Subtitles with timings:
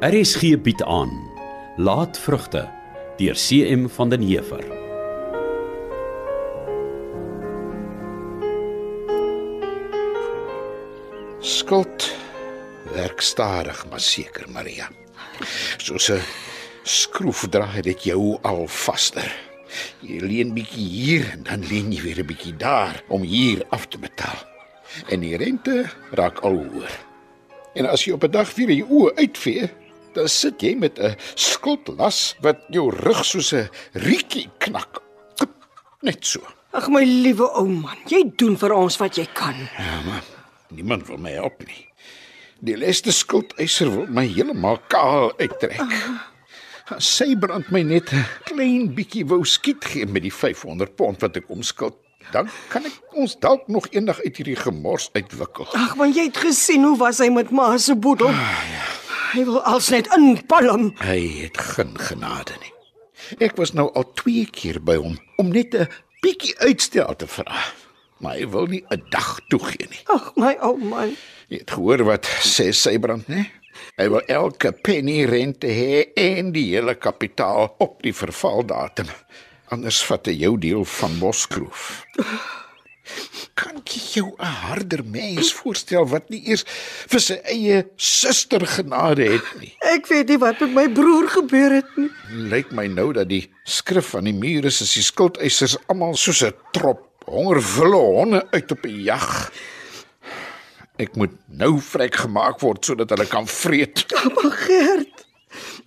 [0.00, 1.10] RSG bied aan
[1.76, 2.62] Laatvrugte
[3.18, 4.64] deur CM van den Heever.
[11.40, 12.14] Skuld
[12.94, 14.88] werk stadig maar seker, Maria.
[15.76, 16.24] Soos 'n
[16.82, 19.28] skroef draai dit jou al vaster.
[20.00, 23.86] Jy leen bietjie hier en dan leen jy weer 'n bietjie daar om hier af
[23.86, 24.48] te betaal.
[25.08, 27.10] En die rente raak al hoër.
[27.74, 29.70] En as jy op 'n dag weer jou oë uitvee,
[30.14, 35.02] dan sit jy met 'n skuldlas wat jou rug soos 'n rietjie knak.
[36.02, 36.40] Net so.
[36.72, 39.56] Ag my liewe ou man, jy doen vir ons wat jy kan.
[39.78, 40.22] Ja, maar
[40.68, 41.86] niemand wil my help nie.
[42.60, 45.80] Die leste skuldeiser wil my heeltemal kaal uittrek.
[46.98, 51.36] Sy brand my net 'n klein bietjie wou skiet gee met die 500 pond wat
[51.36, 51.96] ek omskuld.
[52.32, 55.66] Dan kan ek ons dalk nog eendag uit hierdie gemors uitwikkel.
[55.74, 58.30] Ag man, jy het gesien hoe was hy met ma se boedel?
[59.30, 60.88] Hy wil als net inpalm.
[60.98, 62.72] Hy het geen genade nie.
[63.46, 65.86] Ek was nou al 2 keer by hom om net 'n
[66.22, 67.62] bietjie uitstel te vra.
[68.18, 70.02] Maar hy wil nie 'n dag toegee nie.
[70.06, 71.16] Ag my ou man.
[71.48, 73.46] Jy het gehoor wat sê Sybrand, né?
[73.96, 79.06] Hy wil elke penny rente hê en die hele kapitaal op die vervaldatum.
[79.68, 82.04] Anders vat hy jou deel van Boskloof.
[83.54, 86.64] Kan jy jou 'n harder mens voorstel wat nie eers
[87.08, 89.74] vir sy eie suster genade het nie?
[89.80, 92.10] Ek weet nie wat met my broer gebeur het nie.
[92.30, 96.42] Lyk my nou dat die skrif van die mure is as die skuldeisers almal soos
[96.42, 99.52] 'n trop hongervolle honde uit op 'n jag.
[100.98, 104.04] Ek moet nou vrek gemaak word sodat hulle kan vreet.
[104.34, 105.26] Maar Gert,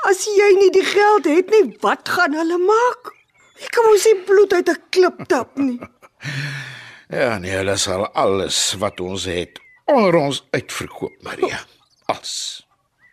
[0.09, 3.13] as jy nie die geld het nie, wat gaan hulle maak?
[3.61, 5.79] Ek kan mos nie bloed uit 'n klip tap nie.
[7.09, 11.59] Ja, nee, hulle sal alles wat ons het onder ons uitverkoop, Maria.
[12.05, 12.63] As.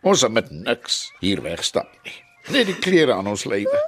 [0.03, 2.15] Ons sal met niks hier wegstap nie.
[2.55, 3.83] Net die klere aan ons lywe.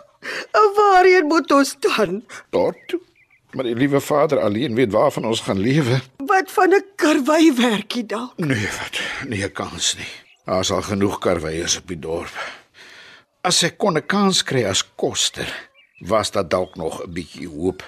[0.54, 2.22] En waarheen moet ons dan?
[2.50, 3.00] Toe.
[3.52, 6.00] Maar die liewe Vader alleen weet waarvan ons gaan lewe.
[6.16, 8.38] Wat van 'n karwei werkie dalk?
[8.38, 9.00] Nee, wat?
[9.28, 10.12] Nee, kans nie.
[10.44, 12.34] Daar's al genoeg karweiers op die dorp.
[13.40, 15.68] As ek kon 'n kans kry as koster,
[16.00, 17.82] was daar dalk nog 'n bietjie hoop.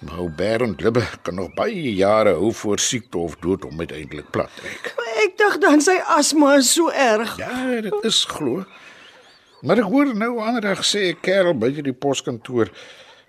[0.00, 4.30] Maar ou Bernd Libbe kan nog baie jare hou voor siekte of dood om uiteindelik
[4.30, 4.94] plat trek.
[5.20, 7.36] Ek dink dan sy asma is so erg.
[7.36, 8.64] Ja, dit is glo.
[9.60, 12.72] Maar ek hoor nou ander dag sê 'n kerel by die poskantoor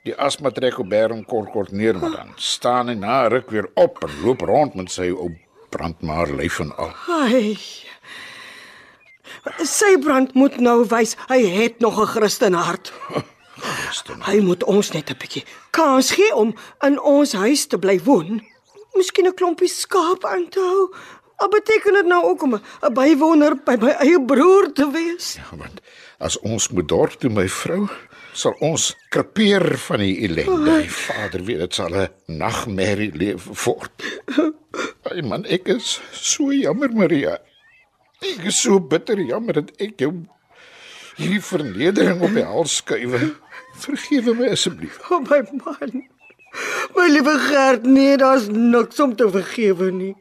[0.07, 3.67] die asma trek op Bernd kort kort neer maar dan staan hy na ruk weer
[3.75, 5.29] op en loop rond met sy ou
[5.69, 6.93] brandmaar lyf en al.
[7.07, 7.57] Ai.
[9.65, 12.07] Sy brand moet nou wys hy het nog 'n
[13.91, 14.31] Christen hart.
[14.31, 15.43] Hy moet ons net 'n bietjie
[15.75, 16.55] kans gee om
[16.87, 18.41] in ons huis te bly woon.
[18.95, 20.93] Miskien 'n klompie skaap aan te hou.
[21.41, 25.35] Al beteken dit nou ook om 'n bywoner by my eie broer te wees.
[25.35, 25.81] Ja, want
[26.19, 27.89] as ons moet dorp toe my vrou
[28.33, 30.81] sal ons krepeer van die ellende.
[30.81, 34.03] Die Vader weet dit sal 'n nagmerrie leef voort.
[35.11, 37.39] Ai man, ek is so jammer Maria.
[38.21, 40.13] Ek is so bitter jammer dat ek jou
[41.17, 43.41] hierdie vernedering op die hals skuif.
[43.73, 44.99] Vergewe my asseblief.
[45.09, 46.03] O oh my man.
[46.95, 50.15] My liewe Gert, nee, daar's niks om te vergewe nie.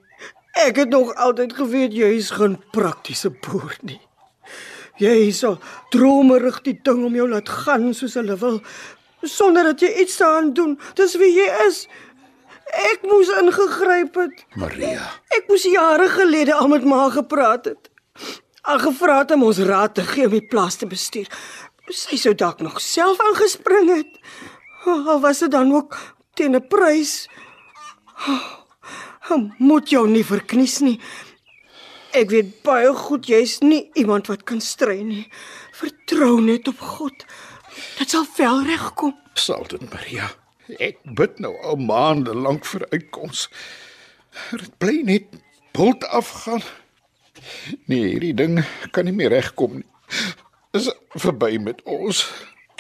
[0.52, 4.00] Ek het nog altyd geweet jy is geen praktiese boer nie.
[5.00, 5.58] Jy sal
[5.94, 8.60] dromerig die ding om jou laat gaan soos hulle wil
[9.22, 10.76] sonder dat jy iets daaraan doen.
[10.98, 11.84] Dis wie jy is.
[12.92, 14.44] Ek moes ingegryp het.
[14.60, 17.90] Maria, Ek moes jare gelede al met ma gepraat het.
[18.62, 21.26] Al gevra het om ons raad te gee om die plaas te bestuur.
[21.90, 24.18] Sy sou dalk nog self aangespring het.
[24.86, 25.96] Al was dit dan ook
[26.34, 27.28] teen 'n prys.
[29.30, 31.00] Oh, moet jou nie verknies nie.
[32.12, 35.28] Ek weet baie goed jy's nie iemand wat kan stry nie.
[35.72, 37.24] Vertrou net op God.
[37.98, 39.14] Dit sal wel regkom.
[39.34, 40.30] sal dit Maria.
[40.78, 43.48] Ek bid nou al maande lank vir uitkoms.
[44.50, 45.26] Dit bly net
[45.72, 46.62] bult afgaan.
[47.86, 49.86] Nee, hierdie ding kan nie meer regkom nie.
[50.70, 50.86] Dis
[51.18, 52.22] verby met ons.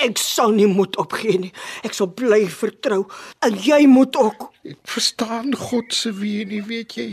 [0.00, 1.50] Ek sal nie moed opgee nie.
[1.84, 3.02] Ek sal bly vertrou
[3.44, 4.46] en jy moet ook.
[4.64, 7.08] Ek verstaan God se wie nie, weet jy?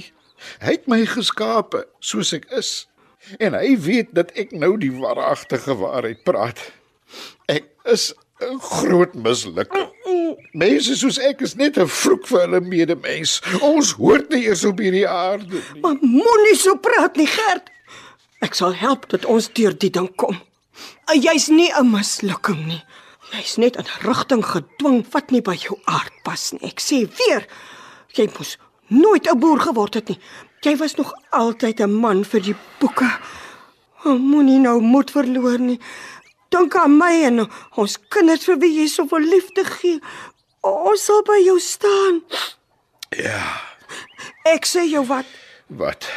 [0.62, 2.86] Hy het my geskape soos ek is.
[3.44, 6.62] En hy weet dat ek nou die waaragtige waarheid praat.
[7.50, 9.90] Ek is 'n groot mislukking.
[10.54, 13.42] Mense soos ek is net 'n vloek vir hulle medemens.
[13.62, 15.82] Ons hoort nie eers op hierdie aarde nie.
[15.82, 17.70] Maar moenie so praat nie, Gert.
[18.42, 20.38] Ek sal help dat ons deur die ding kom.
[21.08, 22.84] En jy's nie 'n mislukking nie.
[23.32, 26.64] Jy's net in 'n rigting gedwing wat nie by jou aard pas nie.
[26.70, 27.48] Ek sê weer,
[28.14, 28.58] jy moes
[28.90, 30.20] nooit 'n boer geword het nie.
[30.62, 33.10] Jy was nog altyd 'n man vir die boeke.
[34.04, 35.80] Moenie nou moed verloor nie.
[36.50, 40.00] Dink aan my en ons kinders vir wie jy soveel liefde gee.
[40.62, 42.22] Ons sal by jou staan.
[43.10, 43.62] Ja,
[44.46, 45.26] Ek sê jou wat.
[45.68, 46.08] wat?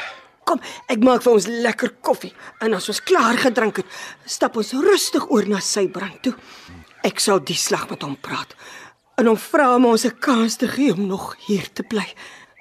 [0.51, 0.59] Kom,
[0.91, 3.91] ek maak vir ons lekker koffie en as ons klaar gedrink het,
[4.27, 6.33] stap ons rustig oor na sy brand toe.
[7.07, 8.57] Ek sal die slag met hom praat
[9.21, 12.07] en hom vra om ons 'n kans te gee om nog hier te bly.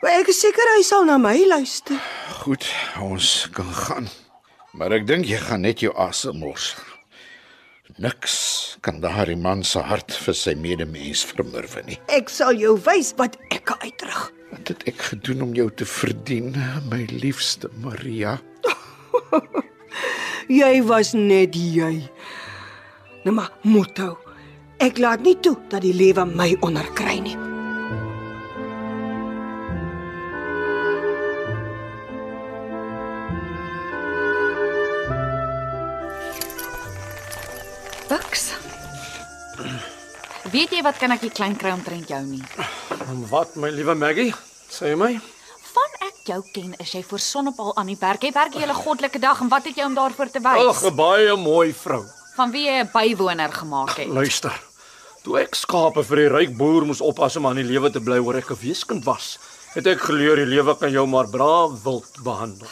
[0.02, 1.98] Maar ek is seker hy sal na my luister.
[2.44, 2.66] Goed,
[3.02, 4.10] ons kan gaan.
[4.74, 6.76] Maar ek dink jy gaan net jou asem mors.
[8.00, 11.98] Niks kan daardie man se hart vir sy medemens vermurwe nie.
[12.16, 14.30] Ek sal jou wys wat ek kan uitdruk.
[14.54, 16.56] Wat het ek gedoen om jou te verdien,
[16.88, 18.38] my liefste Maria?
[20.62, 22.00] Jy was net jy.
[23.28, 24.16] Nou maar moet hou.
[24.80, 27.49] Ek laat nie toe dat die lewe my onderkry nie.
[38.10, 38.54] Buks.
[40.50, 42.42] Weet jy wat kan ek nie klein kry omtrent jou nie?
[43.06, 44.32] En wat my liewe Maggie?
[44.74, 45.12] Sê my.
[45.70, 48.26] Van ek jou ken, is jy voor sonnepaal aan die werk.
[48.26, 50.72] Jy werk die hele goddelike dag en wat het jy om daarvoor te wys?
[50.72, 52.02] Ag, 'n baie mooi vrou.
[52.36, 54.08] Van wie jy 'n bywoner gemaak het.
[54.08, 54.58] Luister.
[55.24, 58.18] Toe ek skape vir die ryk boer moes oppas om aan die lewe te bly
[58.18, 59.38] oor ek 'n weeskind was,
[59.76, 62.68] het ek geleer die lewe kan jou maar braaf wild behandel.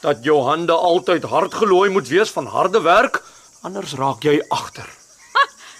[0.00, 3.22] Dat jou hande altyd hard gelooi moet wees van harde werk,
[3.62, 4.88] anders raak jy agter.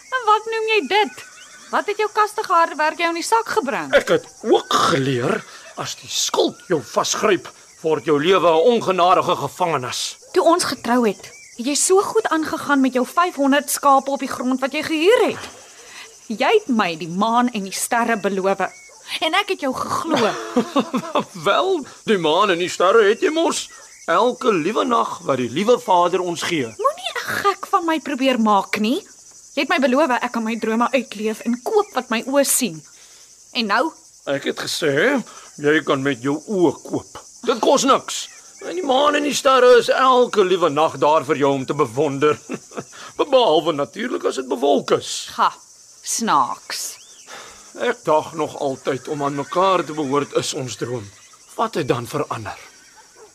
[0.08, 1.24] En wat noem jy dit?
[1.70, 3.92] Wat het jou kastige harde werk jou in die sak gebring?
[3.96, 5.42] Ek het ook geleer
[5.76, 7.48] as die skuld jou vasgryp,
[7.82, 10.16] word jou lewe 'n ongenadige gevangenis.
[10.32, 14.28] Toe ons getrou het, het jy so goed aangegaan met jou 500 skape op die
[14.28, 15.44] grond wat jy gehuur het.
[16.26, 18.60] Jy het my die maan en die sterre beloof.
[19.20, 20.30] En ek het jou geglo.
[21.48, 23.70] Wel, die maan en die sterre het jy mos
[24.06, 26.66] elke liewe nag wat die liewe Vader ons gee.
[26.66, 26.97] Moenie 'n gek
[27.78, 28.98] van my probeer maak nie.
[29.54, 32.80] Jy het my beloof ek kan my drome uitleef en koop wat my oë sien.
[33.54, 33.84] En nou,
[34.28, 34.90] Ek het gesê
[35.56, 37.14] jy kan met jou oë koop.
[37.48, 38.16] Dit kos niks.
[38.66, 41.76] En die maan en die sterre is elke liewe nag daar vir jou om te
[41.78, 42.36] bewonder.
[43.18, 45.28] Behalwe natuurlik as dit bewolk is.
[45.36, 45.48] ga,
[46.02, 46.82] snaaks.
[47.78, 51.06] Ek dink nog altyd om aan mekaar te behoort is ons droom.
[51.56, 52.58] Wat het dan verander?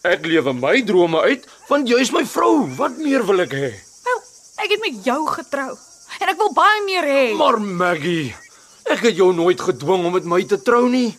[0.04, 2.68] Ek lewe my drome uit want jy's my vrou.
[2.78, 3.74] Wat meer wil ek hê?
[4.63, 5.74] Ek het met jou getrou
[6.24, 7.24] en ek wil baie meer hê.
[7.36, 8.31] Maar Maggie,
[8.88, 11.10] ek het jou nooit gedwing om met my te trou nie.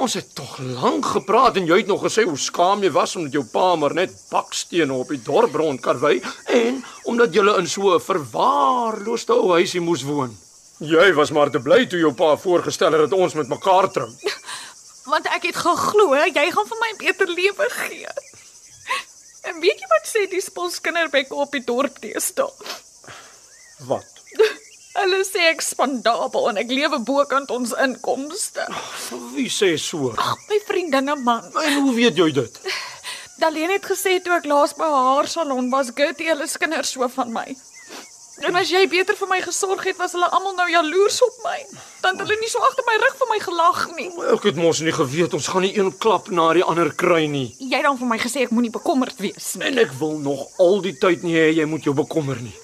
[0.00, 3.36] Ons het tog lank gepraat en jy het nog gesê hoe skaam jy was omdat
[3.36, 6.22] jou pa maar net bakstene op die dorp rondkarwei
[6.56, 6.78] en
[7.12, 10.32] omdat jy in so 'n verwaarloosde ou huisie moes woon.
[10.80, 14.08] Jy was maar te bly toe jou pa voorgestel het dat ons met mekaar trou.
[15.12, 18.08] Want ek het geglo jy gaan vir my 'n beter lewe gee.
[19.42, 22.84] En weet jy wat sê die sponskinderbekke op die dorp deesdae?
[23.84, 24.06] Wat?
[24.96, 28.64] Hulle sê ek spandabel en ek lewe bokant ons inkomste.
[29.34, 30.14] Wie sê so?
[30.16, 31.50] Ag, my vriendinne man.
[31.60, 32.60] En hoe weet jy dit?
[33.42, 37.34] Daleen het gesê toe ek laas by haar haarsalon was, Gertie hulle kinders so van
[37.34, 37.50] my.
[38.44, 41.56] En as jy beter vir my gesorg het, was hulle almal nou jaloers op my.
[42.02, 44.08] Dan het hulle nie so agter my rug vir my gelag nie.
[44.32, 47.46] Ek het mos nie geweet ons gaan nie een klap na die ander kry nie.
[47.60, 49.70] Jy het dan vir my gesê ek moenie bekommerd wees nie.
[49.70, 52.56] En ek wil nog al die tyd nie hê jy moet jou bekommer nie.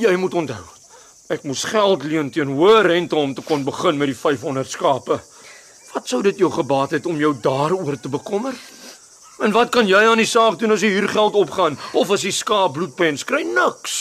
[0.00, 0.62] Jy moet onthou.
[1.28, 5.18] Ek moes geld leen teen hoë rente om te kon begin met die 500 skape.
[5.90, 8.56] Wat sou dit jou gebaat het om jou daaroor te bekommer?
[9.44, 12.32] En wat kan jy aan die saak doen as die huurgeld opgaan of as die
[12.32, 13.98] skaap bloedpens kry niks?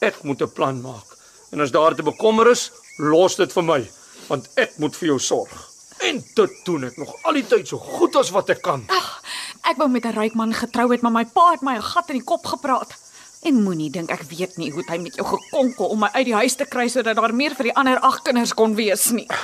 [0.00, 1.16] Ek moet 'n plan maak.
[1.52, 3.90] En as daar te bekommer is, los dit vir my,
[4.28, 5.68] want ek moet vir jou sorg.
[6.00, 8.84] En dit doen ek nog al die tyd so goed as wat ek kan.
[8.88, 9.22] Ag,
[9.62, 12.08] ek wou met 'n ryk man getrou het, maar my pa het my 'n gat
[12.08, 13.07] in die kop gepraat.
[13.42, 16.34] En moenie dink ek weet nie hoe hy met jou gekonkel om my uit die
[16.34, 19.28] huis te kry sodat daar meer vir die ander ag kinders kon wees nie.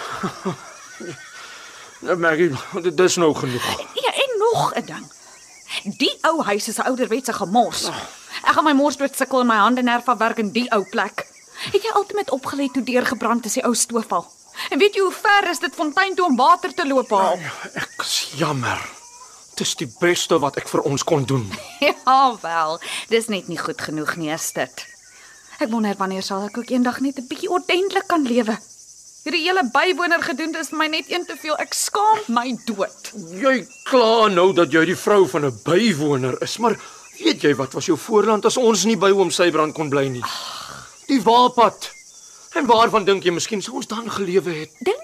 [2.05, 2.51] Nou Maggie,
[2.85, 3.67] dit is nou genoeg.
[3.97, 5.05] Ja, en nog 'n ding.
[5.97, 7.89] Die ou huis is 'n ouderwetse gemors.
[8.45, 11.27] Ek gaan my mors dood sukkel in my hande nerf afwerk in die ou plek.
[11.73, 14.27] Het jy altyd met opgelet hoe deurgebrand is die ou stoofal?
[14.71, 17.39] En weet jy hoe ver is dit fontein toe om water te loop haal?
[17.75, 19.04] Ek is jammer.
[19.55, 21.47] Dis die beste wat ek vir ons kon doen.
[22.05, 24.85] Ja wel, dis net nie goed genoeg nie, is dit.
[25.63, 28.59] Ek wonder wanneer sal ek ook eendag net 'n bietjie ordentlik kan lewe.
[29.25, 31.57] Hierdie hele bywoner gedoen is my net een te veel.
[31.57, 33.13] Ek skaam my dood.
[33.41, 36.77] Jy kla nou dat jy die vrou van 'n bywoner is, maar
[37.19, 40.25] weet jy wat was jou voorland as ons nie by oom Sybrand kon bly nie?
[41.07, 41.91] Die waarpad.
[42.55, 44.71] En waarvan dink jy miskien sou ons dan gelewe het?
[44.81, 45.04] Dink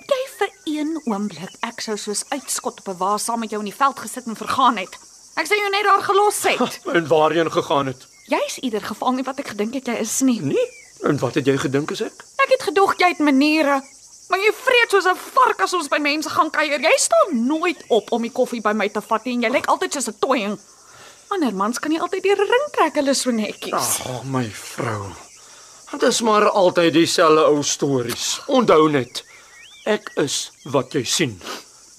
[0.79, 3.99] een oomblik ek sou soos uitskot op 'n wa saam met jou in die veld
[3.99, 4.99] gesit en vergaan het?
[5.37, 6.81] Ek sou jou net daar gelos het.
[6.85, 8.07] En waarheen gegaan het?
[8.27, 10.41] Jy's ieder geval nie wat ek gedink het jy is nie.
[10.41, 10.69] Nee.
[11.03, 12.13] En wat het jy gedink is ek?
[12.37, 13.83] Ek het gedog jy het maniere.
[14.29, 16.81] Maar jy vreet soos 'n vark as ons by mense gaan kuier.
[16.81, 19.67] Jy staan nooit op om die koffie by my te vat nie en jy lyk
[19.67, 20.59] altyd soos 'n toying.
[21.29, 23.73] Ander mans kan nie altyd deur 'n ring trek hulle so netjies.
[23.73, 25.13] Ag, oh, my vrou.
[25.91, 28.41] Dit is maar altyd dieselfde ou stories.
[28.47, 29.25] Onthou net,
[29.87, 31.37] ek is wat jy sien.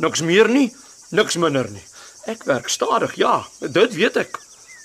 [0.02, 0.72] Niks meer nie,
[1.12, 1.84] niks minder nie.
[2.30, 4.38] Ek werk stadig, ja, dit weet ek,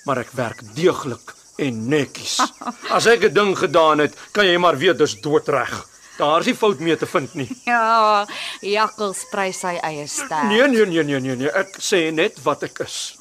[0.05, 2.39] maar ek werk deeglik en netjies.
[2.95, 5.73] As ek 'n ding gedaan het, kan jy maar weet dis doodreg.
[6.17, 7.49] Daar's nie fout mee te vind nie.
[7.69, 8.25] Ja,
[8.61, 10.47] jakkals prys sy eie ster.
[10.49, 13.15] Nee, nee, nee, nee, nee, nee, ek sê net wat ek is.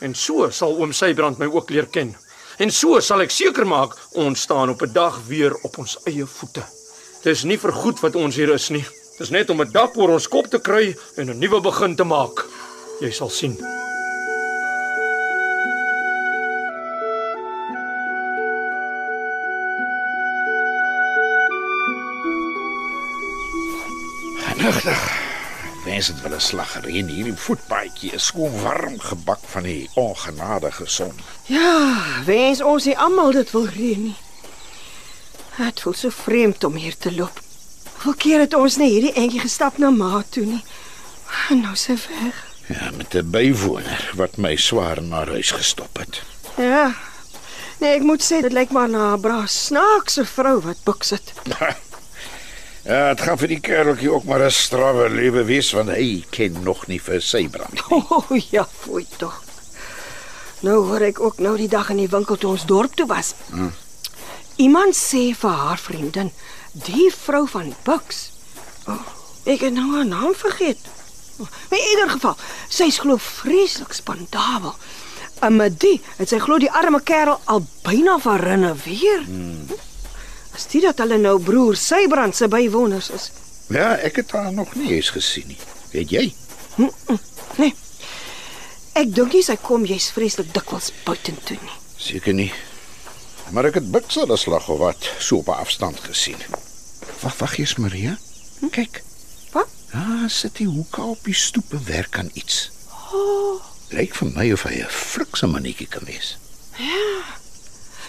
[0.00, 2.16] En so sal oom Sybrand my ook leer ken.
[2.58, 6.26] En so sal ek seker maak ons staan op 'n dag weer op ons eie
[6.26, 6.64] voete.
[7.22, 8.84] Dis nie vir goed wat ons hier is nie.
[9.20, 12.04] Dis net om 'n dak oor ons kop te kry en 'n nuwe begin te
[12.04, 12.46] maak.
[13.00, 13.54] Jy sal sien.
[24.46, 25.02] Genigtig.
[25.84, 30.86] Wens dit wel 'n slag reën hierdie voetpaadjie is skoon warm gebak van die ongenadige
[30.86, 31.14] son.
[31.46, 34.16] Ja, wens ons nie almal dit wil reën nie.
[35.56, 37.39] Dit voel so vreemd om hier te loop.
[38.00, 40.62] Hoeveel keer het ons net hierdie entjie gestap na ma toe nie?
[41.52, 42.38] En nou se weg.
[42.72, 46.22] Ja, met 'n bywoner wat my swaar na huis gestop het.
[46.56, 46.94] Ja.
[47.78, 51.32] Nee, ek moet sê dit lyk maar na 'n bra snaakse vrou wat boek sit.
[52.84, 56.62] Ja, dit gaan vir die kereltjie ook maar 'n strawwe lewe wees want hy ken
[56.62, 57.82] nog nie vir sy brand.
[57.90, 59.42] O oh, ja, fooi tog.
[60.60, 63.34] Nou hoor ek ook nou die dag in die winkel toe ons dorp toe was.
[63.50, 63.72] Hmm.
[64.56, 66.32] Iemand vir haar vriendin,
[66.72, 68.30] die vrou van Bucks.
[68.86, 69.02] Oh,
[69.44, 70.78] ek het nou haar naam vergeet.
[71.38, 72.36] Oh, in ieder geval,
[72.68, 74.74] sy's glo vreeslik spandabel.
[75.40, 79.22] En met die, het sy glo die arme kerel al byna verrinne weer.
[79.24, 79.66] Hmm.
[80.54, 83.30] As dit dat hulle nou broer Sybrand se bywoners is.
[83.70, 85.60] Ja, ek het haar nog nie eens gesien nie.
[85.94, 86.26] Weet jy?
[87.58, 87.74] Nee.
[88.98, 91.78] Ek dink nie sy kom jy's vreeslik dikwels buitentoe nie.
[92.00, 92.50] Seker nie.
[93.50, 96.38] Maar ek het Bixel 'n slag of wat so op 'n afstand gesien.
[97.20, 98.18] Wag, wag eers Maria.
[98.70, 99.02] Kyk.
[99.52, 99.68] Wat?
[99.92, 102.70] Ah, sit hy hoeka op die stoep en werk aan iets.
[103.12, 106.36] Oh, Lyk vir my of hy 'n flikse mannetjie kan wees.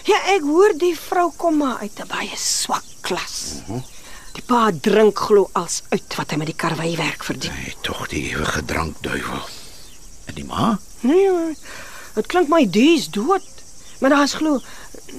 [0.04, 3.52] ja, ek hoor die vrou kom maar uit 'n baie swak klas.
[3.56, 3.82] Uh -huh.
[4.32, 7.52] Die pa drink glo als uit wat hy met die karwei werk verdien.
[7.52, 9.42] Hy tog die ewige drankduiwel.
[10.24, 10.78] En die ma?
[11.00, 11.56] Nee,
[12.14, 13.42] dit klink my dies dood.
[14.02, 14.60] Maar daar's glo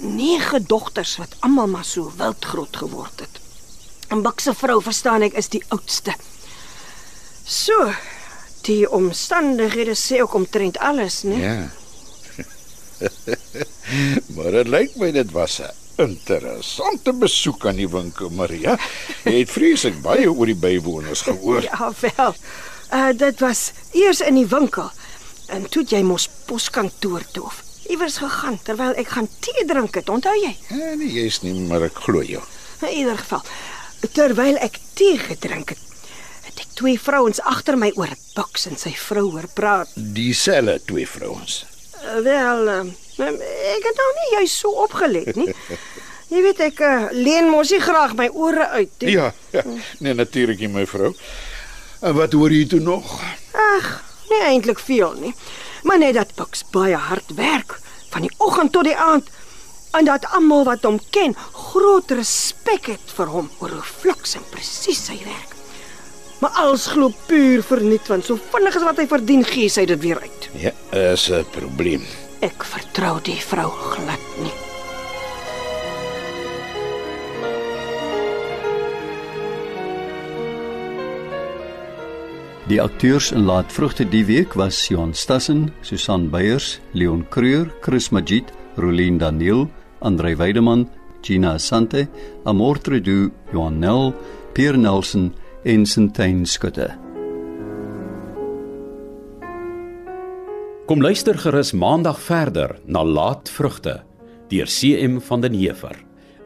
[0.01, 3.39] nege dogters wat almal maar so wild groot geword het.
[4.07, 6.11] En Buk se vrou, verstaan ek, is die oudste.
[7.47, 7.87] So,
[8.67, 11.39] die omstandighede sê ook omtrent alles, né?
[11.39, 11.71] Ja.
[14.35, 15.71] maar dit lyk my dit was 'n
[16.03, 18.77] interessante besoek aan die winkel, Maria.
[19.23, 21.63] Jy het vreeslik baie oor die bywoners gehoor.
[21.71, 22.35] Ja, wel.
[22.91, 24.91] Uh dit was eers in die winkel.
[25.47, 30.09] En toe jy mos poskantoor toe of iewers gegaan terwyl ek gaan tee drink het,
[30.09, 30.53] onthou jy?
[30.69, 32.43] Ja, nee, jy's nie, maar ek glo jou.
[32.83, 33.43] In ieder geval,
[34.15, 35.83] terwyl ek tee gedrink het,
[36.47, 39.91] het ek twee vrouens agter my oor boks en sy vrou hoor praat.
[39.95, 41.63] Dieselfde twee vrouens.
[42.03, 42.79] Uh, wel, uh,
[43.23, 45.51] ek het nou nie jy so opgelet nie.
[46.33, 49.11] Jy weet ek uh, leen mos nie graag my ore uit nie.
[49.13, 49.61] Ja, ja.
[50.01, 51.11] nee natuurlik nie my vrou.
[52.01, 53.11] En wat hoor jy toe nog?
[53.53, 53.91] Ag,
[54.31, 55.33] nie eintlik veel nie.
[55.83, 57.79] Maar net dat Bucks baie hard werk
[58.13, 59.29] van die oggend tot die aand
[59.93, 64.45] en dat almal wat hom ken groot respek het vir hom oor hoe fliks en
[64.53, 65.53] presies hy werk.
[66.41, 70.03] Maar alles glo puur verniet want so vinnig as wat hy verdien gee hy dit
[70.03, 70.49] weer uit.
[70.65, 70.73] Ja,
[71.13, 72.03] is 'n probleem.
[72.41, 74.62] Ek vertrou die vrou glad nie.
[82.71, 88.53] Die akteurs in Laatvrugte die week was Jon Stassen, Susan Beyers, Leon Creur, Chris Magid,
[88.77, 89.67] Rolien Daniel,
[89.99, 90.87] Andrei Weideman,
[91.21, 92.07] Gina Sante,
[92.45, 94.13] Amor Tredu, Johan Nel,
[94.53, 95.33] Pierre Nelson
[95.65, 96.87] en Sintyn Skutte.
[100.87, 104.05] Kom luister gerus maandag verder na Laatvrugte
[104.47, 105.97] deur CM van den Heever.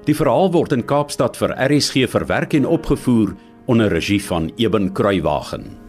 [0.10, 3.36] Die verhaal word in Kaapstad vir RSG verwerk en opgevoer
[3.70, 5.87] onder regie van Eben Kruiwagen.